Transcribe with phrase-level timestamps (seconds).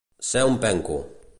[0.29, 0.97] Ser un penco.